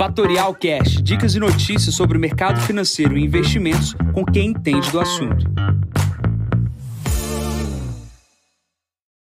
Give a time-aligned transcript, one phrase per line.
[0.00, 4.98] Fatorial Cash, dicas e notícias sobre o mercado financeiro e investimentos com quem entende do
[4.98, 5.44] assunto.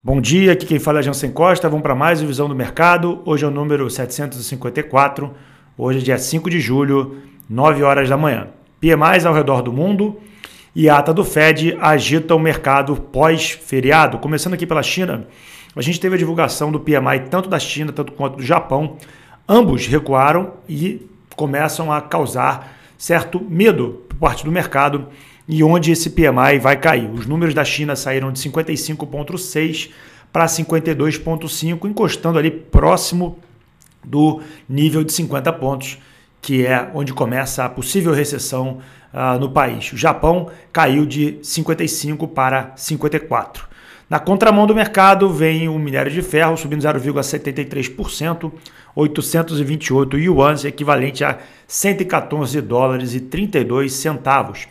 [0.04, 1.70] Bom dia, aqui quem fala é Jansen Costa.
[1.70, 3.22] Vamos para mais uma Visão do Mercado.
[3.24, 5.34] Hoje é o número 754.
[5.78, 8.50] Hoje é dia 5 de julho, 9 horas da manhã.
[8.82, 10.20] PMIs ao redor do mundo
[10.76, 14.18] e a ata do Fed agita o mercado pós-feriado.
[14.18, 15.26] Começando aqui pela China,
[15.74, 18.98] a gente teve a divulgação do PMI tanto da China tanto quanto do Japão.
[19.48, 25.08] Ambos recuaram e começam a causar certo medo por parte do mercado
[25.48, 27.10] e onde esse PMI vai cair.
[27.12, 29.92] Os números da China saíram de 55,6
[30.34, 33.38] para 52,5, encostando ali próximo
[34.04, 35.98] do nível de 50 pontos,
[36.42, 38.80] que é onde começa a possível recessão
[39.14, 39.94] uh, no país.
[39.94, 43.75] O Japão caiu de 55 para 54.
[44.08, 48.52] Na contramão do mercado vem o minério de ferro subindo 0,73%,
[48.96, 54.68] 828 yuans, equivalente a 114 dólares e 32 centavos.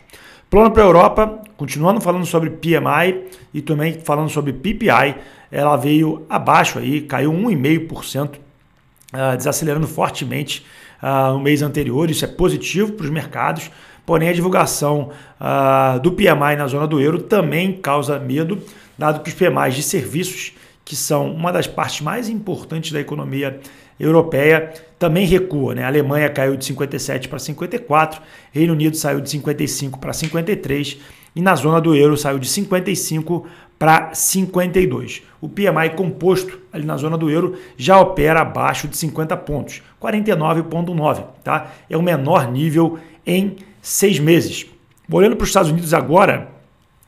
[0.49, 5.15] Plano para a Europa, continuando falando sobre PMI e também falando sobre PPI,
[5.51, 10.65] ela veio abaixo aí, caiu 1,5%, uh, desacelerando fortemente
[11.03, 12.09] uh, no mês anterior.
[12.09, 13.69] Isso é positivo para os mercados,
[14.05, 15.09] porém a divulgação
[15.41, 18.61] uh, do PMI na zona do euro também causa medo,
[18.97, 23.59] dado que os PMIs de serviços, que são uma das partes mais importantes da economia
[23.99, 25.75] europeia também recua.
[25.75, 25.83] Né?
[25.83, 30.99] A Alemanha caiu de 57 para 54, Reino Unido saiu de 55 para 53
[31.35, 33.45] e na zona do euro saiu de 55
[33.77, 35.23] para 52.
[35.41, 41.23] O PMI composto ali na zona do euro já opera abaixo de 50 pontos, 49,9,
[41.43, 41.71] tá?
[41.89, 44.65] É o menor nível em seis meses.
[45.11, 46.49] Olhando para os Estados Unidos agora,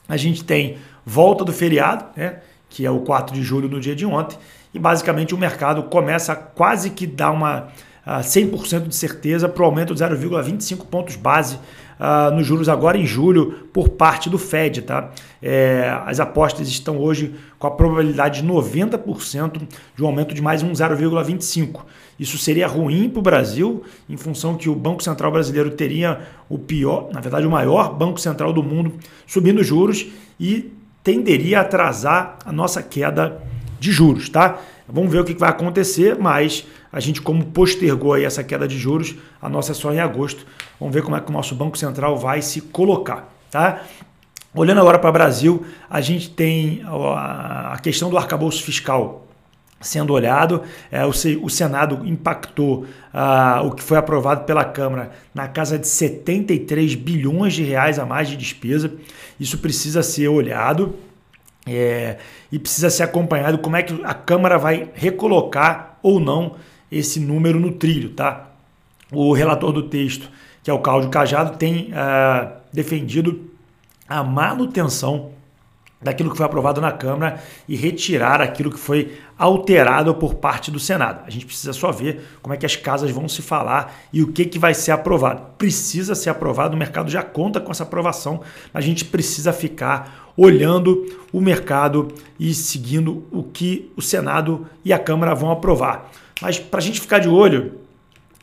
[0.08, 0.78] a gente tem
[1.10, 2.40] volta do feriado, né?
[2.68, 4.38] que é o 4 de julho no dia de ontem,
[4.74, 7.70] e basicamente o mercado começa a quase que dar uma
[8.06, 12.98] uh, 100% de certeza para o aumento de 0,25 pontos base uh, nos juros agora
[12.98, 14.82] em julho por parte do Fed.
[14.82, 15.10] Tá?
[15.42, 19.62] É, as apostas estão hoje com a probabilidade de 90%
[19.96, 21.84] de um aumento de mais um 0,25.
[22.20, 26.20] Isso seria ruim para o Brasil, em função que o Banco Central brasileiro teria
[26.50, 30.08] o pior, na verdade, o maior banco central do mundo subindo juros
[30.38, 30.77] e
[31.08, 33.42] tenderia a atrasar a nossa queda
[33.80, 34.58] de juros, tá?
[34.90, 38.78] Vamos ver o que vai acontecer, mas a gente, como postergou aí essa queda de
[38.78, 40.46] juros, a nossa é só em agosto.
[40.78, 43.84] Vamos ver como é que o nosso Banco Central vai se colocar, tá?
[44.54, 49.27] Olhando agora para o Brasil, a gente tem a questão do arcabouço fiscal
[49.80, 50.64] sendo olhado.
[50.92, 56.96] É, o, Senado impactou ah, o que foi aprovado pela Câmara na casa de 73
[56.96, 58.92] bilhões de reais a mais de despesa.
[59.40, 60.96] Isso precisa ser olhado.
[61.70, 62.18] É,
[62.50, 66.56] e precisa ser acompanhado como é que a Câmara vai recolocar ou não
[66.90, 68.52] esse número no trilho, tá?
[69.12, 70.30] O relator do texto,
[70.64, 73.52] que é o Cláudio Cajado, tem uh, defendido
[74.08, 75.32] a manutenção
[76.02, 80.80] daquilo que foi aprovado na Câmara e retirar aquilo que foi alterado por parte do
[80.80, 81.24] Senado.
[81.26, 84.32] A gente precisa só ver como é que as casas vão se falar e o
[84.32, 85.42] que, que vai ser aprovado.
[85.58, 88.42] Precisa ser aprovado, o mercado já conta com essa aprovação,
[88.74, 91.04] a gente precisa ficar olhando
[91.34, 92.10] o mercado
[92.40, 96.12] e seguindo o que o Senado e a Câmara vão aprovar.
[96.40, 97.74] Mas para a gente ficar de olho,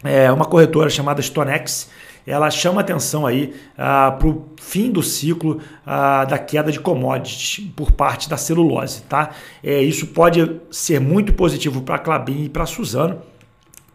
[0.02, 1.88] é uma corretora chamada Stonex
[2.26, 7.66] ela chama atenção aí ah, para o fim do ciclo ah, da queda de commodities
[7.76, 9.02] por parte da celulose.
[9.02, 9.30] Tá?
[9.62, 13.20] É, isso pode ser muito positivo para a Clabin e para a Suzano,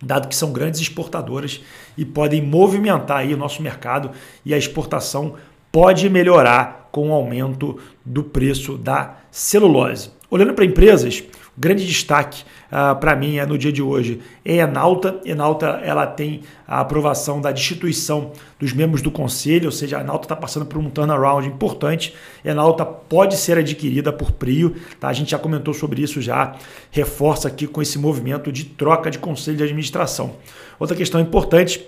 [0.01, 1.61] dado que são grandes exportadoras
[1.97, 4.11] e podem movimentar aí o nosso mercado
[4.45, 5.33] e a exportação
[5.71, 10.11] pode melhorar com o aumento do preço da celulose.
[10.31, 11.23] Olhando para empresas,
[11.59, 15.19] grande destaque uh, para mim é no dia de hoje é Enalta.
[15.25, 20.25] Enalta ela tem a aprovação da destituição dos membros do conselho, ou seja, a Enalta
[20.25, 22.15] está passando por um turnaround importante.
[22.45, 25.09] Enalta pode ser adquirida por Prio, tá?
[25.09, 26.55] a gente já comentou sobre isso já,
[26.91, 30.37] reforça aqui com esse movimento de troca de conselho de administração.
[30.79, 31.85] Outra questão importante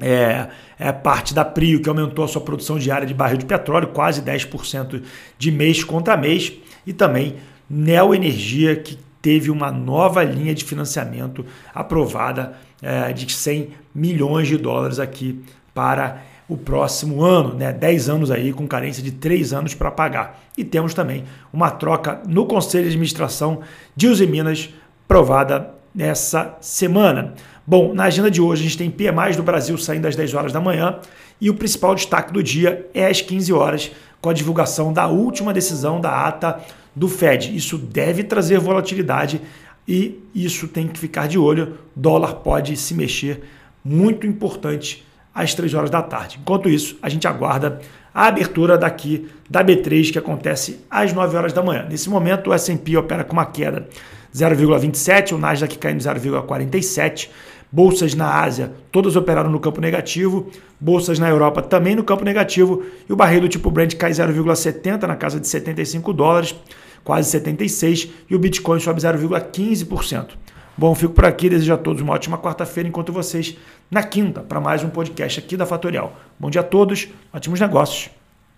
[0.00, 0.48] é,
[0.78, 4.22] é parte da Prio, que aumentou a sua produção diária de barril de petróleo, quase
[4.22, 5.02] 10%
[5.38, 6.52] de mês contra mês,
[6.86, 7.36] e também
[7.68, 11.44] Neo Energia, que teve uma nova linha de financiamento
[11.74, 12.52] aprovada
[12.82, 17.72] é, de 100 milhões de dólares aqui para o próximo ano, né?
[17.72, 20.42] 10 anos aí com carência de 3 anos para pagar.
[20.56, 23.60] E temos também uma troca no Conselho de Administração
[23.96, 24.68] de Uzi Minas
[25.08, 27.34] provada nessa semana.
[27.66, 30.52] Bom, na agenda de hoje a gente tem PMI do Brasil saindo às 10 horas
[30.52, 30.98] da manhã
[31.40, 33.90] e o principal destaque do dia é às 15 horas
[34.24, 36.58] com a divulgação da última decisão da ata
[36.96, 37.54] do Fed.
[37.54, 39.38] Isso deve trazer volatilidade
[39.86, 41.74] e isso tem que ficar de olho.
[41.94, 43.44] Dólar pode se mexer
[43.84, 45.04] muito importante
[45.34, 46.38] às 3 horas da tarde.
[46.40, 47.82] Enquanto isso, a gente aguarda
[48.14, 51.86] a abertura daqui da B3, que acontece às 9 horas da manhã.
[51.86, 53.86] Nesse momento, o S&P opera com uma queda
[54.34, 57.28] 0,27, o Nasdaq caindo 0,47,
[57.70, 60.50] bolsas na Ásia todas operaram no campo negativo,
[60.80, 65.02] bolsas na Europa também no campo negativo, e o barril do tipo Brent cai 0,70
[65.02, 66.54] na casa de 75 dólares,
[67.02, 70.28] quase 76, e o Bitcoin sobe 0,15%.
[70.76, 73.56] Bom, fico por aqui, desejo a todos uma ótima quarta-feira, enquanto vocês
[73.90, 76.16] na quinta para mais um podcast aqui da Fatorial.
[76.38, 78.10] Bom dia a todos, ótimos negócios.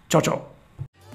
[0.09, 0.56] Tchau, tchau.